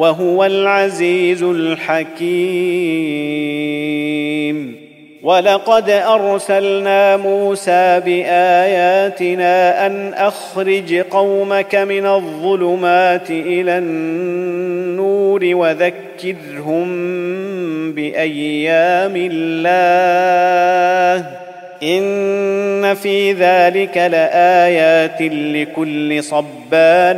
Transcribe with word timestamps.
وهو 0.00 0.44
العزيز 0.44 1.42
الحكيم. 1.42 2.10
ولقد 5.22 5.90
أرسلنا 5.90 7.16
موسى 7.16 8.00
بآياتنا 8.04 9.86
أن 9.86 10.14
أخرج 10.14 10.94
قومك 10.94 11.74
من 11.74 12.06
الظلمات 12.06 13.30
إلى 13.30 13.78
النور 13.78 15.40
وذكرهم 15.44 16.88
بأيام 17.92 19.12
الله. 19.16 21.26
ان 21.82 22.94
في 22.94 23.32
ذلك 23.32 23.96
لايات 23.96 25.22
لكل 25.22 26.24
صبار 26.24 27.16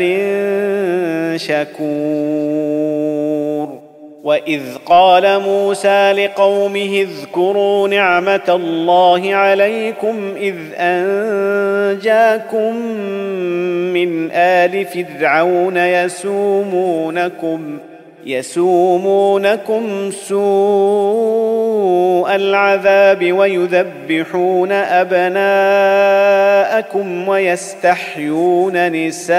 شكور 1.37 2.63
واذ 4.25 4.63
قال 4.87 5.41
موسى 5.41 6.13
لقومه 6.13 7.07
اذكروا 7.09 7.89
نعمه 7.89 8.41
الله 8.49 9.35
عليكم 9.35 10.35
اذ 10.37 10.57
انجاكم 10.79 12.77
من 13.95 14.31
ال 14.33 14.87
فرعون 14.87 15.77
يسومونكم 15.77 17.79
يسومونكم 18.27 20.11
سوء 20.11 21.42
العذاب 22.43 23.33
ويذبحون 23.33 24.73
أبناءكم 25.03 25.39
ويستحيون 27.29 28.93
نساءكم 28.93 29.33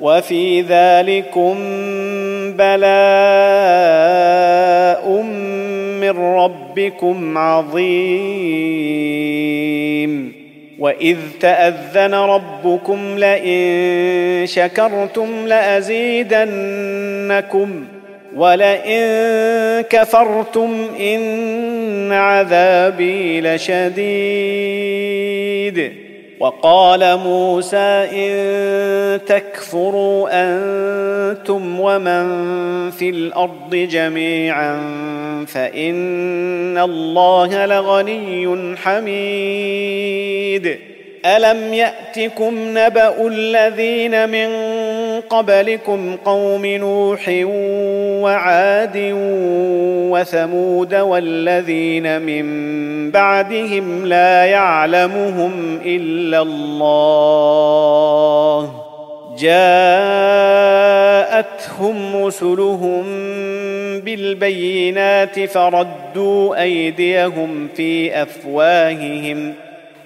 وفي 0.00 0.60
ذلكم 0.62 1.54
بلاء 2.56 2.88
من 6.00 6.18
ربكم 6.18 7.38
عظيم. 7.38 8.78
وإذ 10.78 11.18
تأذن 11.40 12.14
ربكم 12.14 13.18
لئن 13.18 14.46
شكرتم 14.46 15.46
لأزيدنكم. 15.46 16.58
ولئن 18.36 19.00
كفرتم 19.80 20.88
إن 21.00 22.12
عذابي 22.12 23.40
لشديد. 23.40 24.08
وقال 26.40 27.16
موسى 27.16 28.08
إن 28.12 29.20
تكفروا 29.26 30.28
أنتم 30.32 31.80
ومن 31.80 32.26
في 32.90 33.10
الأرض 33.10 33.74
جميعا 33.74 34.80
فإن 35.46 36.78
الله 36.78 37.66
لغني 37.66 38.76
حميد. 38.76 40.78
الم 41.36 41.74
ياتكم 41.74 42.78
نبا 42.78 43.26
الذين 43.26 44.28
من 44.28 44.48
قبلكم 45.20 46.16
قوم 46.16 46.66
نوح 46.66 47.30
وعاد 48.22 49.12
وثمود 50.10 50.94
والذين 50.94 52.22
من 52.22 52.46
بعدهم 53.10 54.06
لا 54.06 54.44
يعلمهم 54.44 55.80
الا 55.84 56.42
الله 56.42 57.68
جاءتهم 61.28 62.24
رسلهم 62.24 63.04
بالبينات 64.00 65.40
فردوا 65.40 66.62
ايديهم 66.62 67.68
في 67.76 68.22
افواههم 68.22 69.54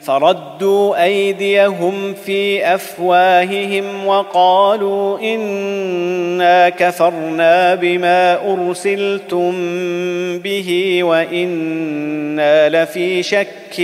فردوا 0.04 1.04
أيديهم 1.04 2.14
في 2.14 2.74
أفواههم 2.74 4.06
وقالوا 4.06 5.18
إنا 5.20 6.68
كفرنا 6.68 7.74
بما 7.74 8.52
أرسلتم 8.52 9.52
به 10.38 11.00
وإنا 11.02 12.68
لفي 12.68 13.22
شك 13.22 13.80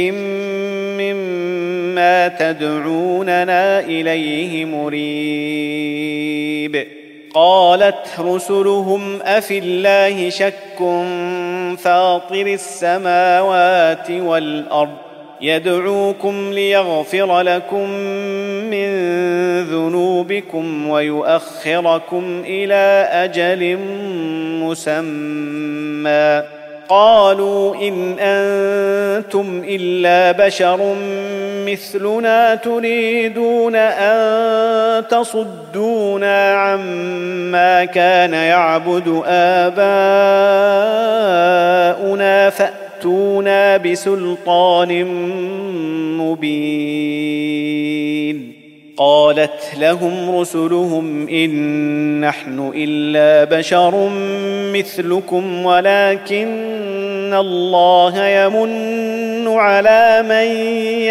مما 0.99 2.29
تدعوننا 2.29 3.81
إليه 3.81 4.65
مريب. 4.65 6.19
قالت 7.35 8.21
رسلهم 8.21 9.23
أفي 9.23 9.59
الله 9.59 10.31
شك 10.31 10.55
فاطر 11.79 12.47
السماوات 12.47 14.11
والأرض 14.11 15.08
يدعوكم 15.41 16.53
ليغفر 16.53 17.41
لكم 17.41 17.91
من 18.71 18.89
ذنوبكم 19.63 20.89
ويؤخركم 20.89 22.43
إلى 22.47 23.09
أجل 23.13 23.79
مسمى. 24.63 26.43
قالوا 26.89 27.75
إن 27.75 28.17
أنتم 28.19 29.63
إلا 29.69 30.47
بشر 30.47 30.95
مثلنا 31.67 32.55
تريدون 32.55 33.77
أن 33.77 35.07
تصدونا 35.09 36.55
عما 36.55 37.85
كان 37.85 38.35
يعبد 38.35 39.23
آباؤنا 39.27 39.81
فأتوا 42.51 42.88
يأتونا 42.99 43.77
بسلطان 43.77 45.05
مبين. 46.19 47.29
قالت 48.97 49.75
لهم 49.81 50.41
رسلهم 50.41 51.29
إن 51.29 52.21
نحن 52.21 52.73
إلا 52.75 53.59
بشر 53.59 54.11
مثلكم 54.75 55.65
ولكن 55.67 57.35
الله 57.35 58.27
يمن 58.27 59.49
على 59.49 60.25
من 60.29 60.47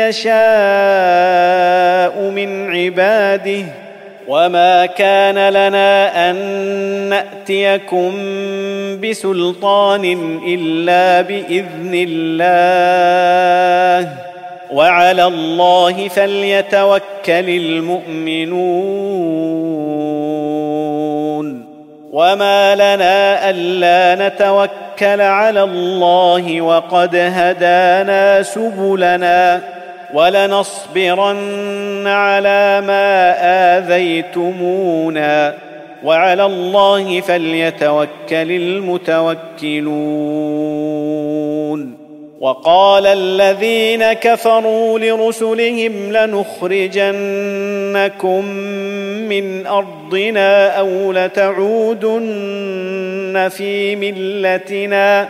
يشاء 0.08 0.34
من 2.32 2.76
عباده. 2.76 3.87
وما 4.28 4.86
كان 4.86 5.50
لنا 5.50 6.30
ان 6.30 6.36
ناتيكم 7.10 8.12
بسلطان 9.02 10.40
الا 10.48 11.22
باذن 11.22 12.06
الله 12.08 14.14
وعلى 14.72 15.26
الله 15.26 16.08
فليتوكل 16.08 17.02
المؤمنون 17.28 18.58
وما 22.12 22.76
لنا 22.76 23.50
الا 23.50 24.28
نتوكل 24.28 25.22
على 25.22 25.64
الله 25.64 26.62
وقد 26.62 27.16
هدانا 27.16 28.44
سبلنا 28.44 29.77
ولنصبرن 30.14 32.08
على 32.08 32.82
ما 32.88 33.36
آذيتمونا. 33.78 35.54
وعلى 36.04 36.46
الله 36.46 37.22
فليتوكل 37.22 38.08
المتوكلون. 38.32 39.98
وقال 42.40 43.08
الذين 43.08 44.14
كفروا 44.14 45.00
لرسلهم 45.00 46.12
لنخرجنكم 46.12 48.46
من 49.30 49.68
أرضنا 49.68 50.80
أو 50.80 51.12
لتعودن 51.12 52.28
في 53.52 53.96
ملتنا. 53.96 55.30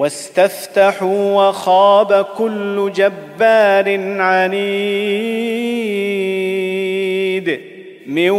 واستفتحوا 0.00 1.48
وخاب 1.48 2.26
كل 2.38 2.92
جبار 2.94 4.00
عنيد 4.20 4.70
من 8.06 8.30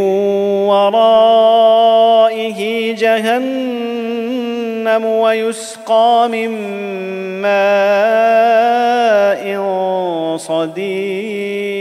ورائه 0.72 2.60
جهنم 2.96 4.46
ويسقى 5.06 6.30
من 6.32 6.50
ماء 7.42 8.62
صديد. 10.38 11.81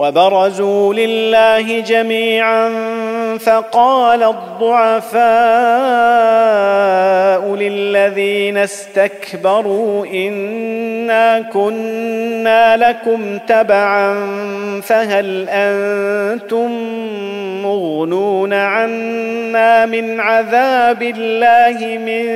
وبرزوا 0.00 0.94
لله 0.94 1.80
جميعا 1.80 2.68
فقال 3.38 4.22
الضعفاء 4.22 5.20
للذين 7.54 8.58
استكبروا 8.58 10.06
إنا 10.06 11.40
كنا 11.40 12.76
لكم 12.76 13.38
تبعا 13.38 14.14
فهل 14.80 15.48
أنتم 15.48 16.70
مغنون 17.62 18.52
عنا 18.52 19.86
من 19.86 20.20
عذاب 20.20 21.02
الله 21.02 21.98
من 21.98 22.26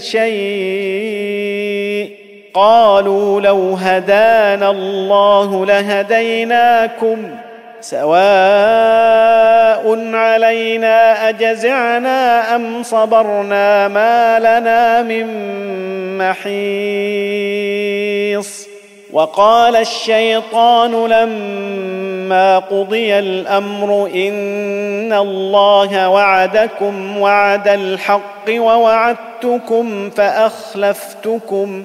شيء 0.00 1.44
قالوا 2.54 3.40
لو 3.40 3.74
هدانا 3.80 4.70
الله 4.70 5.66
لهديناكم 5.66 7.30
سواء 7.80 8.14
علينا 10.14 11.28
أجزعنا 11.28 12.56
أم 12.56 12.82
صبرنا 12.82 13.88
ما 13.88 14.38
لنا 14.38 15.02
من 15.02 15.26
محيص 16.18 17.54
وقال 19.12 19.76
الشيطان 19.76 21.06
لما 21.06 22.58
قضي 22.58 23.18
الأمر 23.18 24.10
إن 24.14 25.12
الله 25.12 26.08
وعدكم 26.08 27.18
وعد 27.18 27.68
الحق 27.68 28.50
ووعدتكم 28.50 30.10
فأخلفتكم 30.10 31.84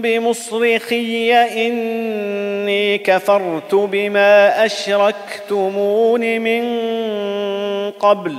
بمصرخي 0.00 1.34
إني 1.34 2.98
كفرت 2.98 3.74
بما 3.74 4.64
أشركتمون 4.64 6.40
من 6.40 6.64
قبل 7.90 8.34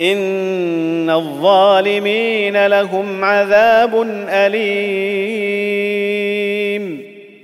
إن 0.00 1.10
الظالمين 1.10 2.66
لهم 2.66 3.24
عذاب 3.24 4.02
أليم 4.28 5.84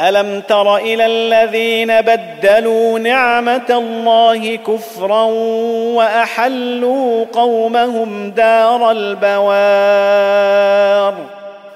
ألم 0.00 0.40
تر 0.40 0.76
إلى 0.76 1.06
الذين 1.06 2.00
بدلوا 2.00 2.98
نعمة 2.98 3.66
الله 3.70 4.56
كفرا 4.56 5.22
وأحلوا 5.94 7.24
قومهم 7.32 8.30
دار 8.30 8.90
البوار؟ 8.90 11.14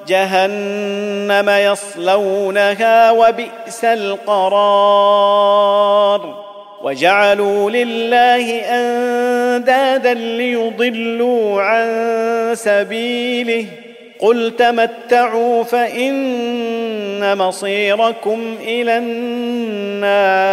جهنم 0.09 1.51
يصلونها 1.51 3.11
وبئس 3.11 3.85
القرار. 3.85 5.41
وجعلوا 6.83 7.71
لله 7.71 8.61
أندادا 8.61 10.15
ليضلوا 10.15 11.63
عن 11.63 11.87
سبيله. 12.55 13.67
قل 14.21 14.57
تمتعوا 14.57 15.65
فان 15.65 17.39
مصيركم 17.39 18.57
إلى 18.61 18.99
النار 18.99 20.51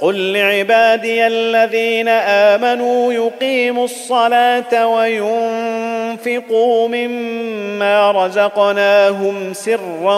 قل 0.00 0.32
لعبادي 0.32 1.26
الذين 1.26 2.08
آمنوا 2.08 3.12
يقيموا 3.12 3.84
الصلاة 3.84 4.88
وينفقوا 4.88 6.88
مما 6.88 8.10
رزقناهم 8.10 9.52
سرا 9.52 10.16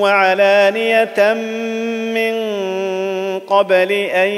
وعلانية 0.00 1.34
من 2.14 2.56
قبل 3.40 3.92
أن 3.92 4.28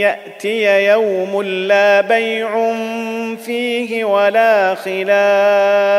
يأتي 0.00 0.86
يوم 0.86 1.42
لا 1.42 2.00
بيع 2.00 2.74
فيه 3.44 4.04
ولا 4.04 4.74
خلال 4.74 5.98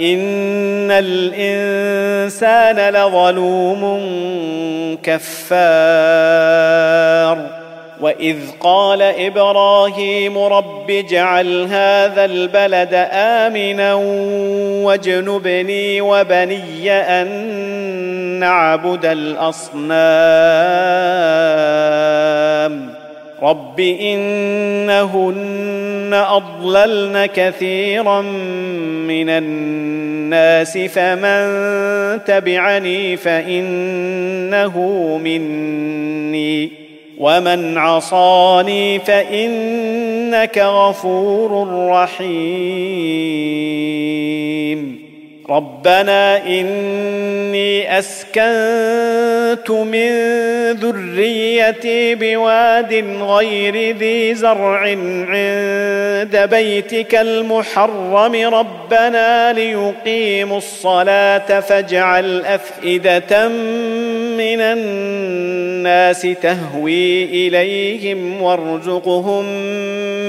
ان 0.00 0.90
الانسان 0.90 2.78
لظلوم 2.94 3.82
كفار. 5.02 6.58
واذ 8.00 8.36
قال 8.60 9.02
إبراهيم 9.02 10.38
رب 10.38 10.90
اجعل 10.90 11.62
هذا 11.64 12.24
البلد 12.24 13.08
امنا 13.12 13.94
واجنبني 14.84 16.00
وبني 16.00 16.92
ان 16.92 17.28
نعبد 18.40 19.06
الاصنام. 19.06 19.98
رب 23.42 23.80
انهن 23.80 25.34
اضللن 26.14 27.26
كثيرا 27.26 28.20
من 29.08 29.28
الناس 29.28 30.78
فمن 30.78 31.48
تبعني 32.24 33.16
فانه 33.16 34.78
مني 35.24 36.70
ومن 37.18 37.78
عصاني 37.78 38.98
فانك 38.98 40.58
غفور 40.58 41.68
رحيم 41.90 43.48
ربنا 45.50 46.46
إني 46.46 47.98
أسكنت 47.98 49.70
من 49.70 50.10
ذريتي 50.72 52.14
بواد 52.14 53.04
غير 53.20 53.96
ذي 53.96 54.34
زرع 54.34 54.78
عند 55.28 56.48
بيتك 56.50 57.14
المحرم. 57.14 58.34
ربنا 58.34 59.52
ليقيموا 59.52 60.58
الصلاة 60.58 61.60
فاجعل 61.60 62.44
أفئدة 62.44 63.48
من 64.38 64.60
الناس 64.60 66.26
تهوي 66.42 67.24
إليهم 67.24 68.42
وارزقهم 68.42 69.44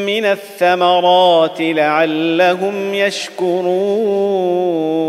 من 0.05 0.25
الثمرات 0.25 1.57
لعلهم 1.59 2.93
يشكرون. 2.93 5.08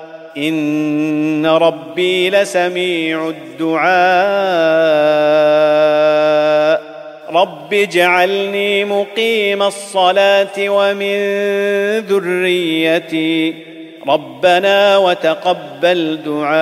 ان 0.37 1.45
ربي 1.45 2.29
لسميع 2.29 3.29
الدعاء 3.29 4.01
رب 7.33 7.73
اجعلني 7.73 8.85
مقيم 8.85 9.63
الصلاه 9.63 10.47
ومن 10.59 11.17
ذريتي 11.99 13.55
ربنا 14.07 14.97
وتقبل 14.97 16.19
دعاء 16.25 16.61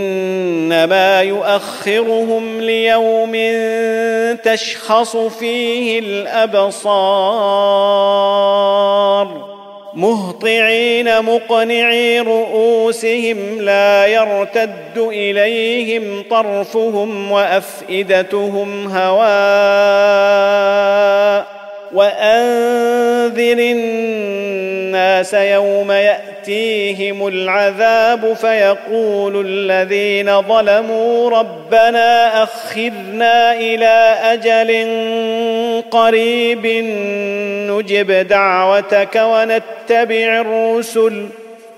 إنما 0.81 1.21
يؤخرهم 1.21 2.61
ليوم 2.61 3.31
تشخص 4.43 5.15
فيه 5.17 5.99
الأبصار. 5.99 6.91
مهطعين 9.93 11.21
مقنعي 11.21 12.19
رؤوسهم 12.19 13.61
لا 13.61 14.05
يرتد 14.05 14.97
إليهم 14.97 16.23
طرفهم 16.29 17.31
وأفئدتهم 17.31 18.87
هواء. 18.87 20.41
وأنذر 21.93 23.57
الناس 23.59 25.33
يوم 25.33 25.91
يأتيهم 25.91 27.27
العذاب 27.27 28.33
فيقول 28.33 29.45
الذين 29.47 30.41
ظلموا 30.41 31.29
ربنا 31.29 32.43
أخذنا 32.43 33.53
إلى 33.53 34.15
أجل 34.23 34.71
قريب 35.91 36.67
نجب 37.71 38.11
دعوتك 38.11 39.15
ونتبع 39.15 40.41
الرسل 40.41 41.25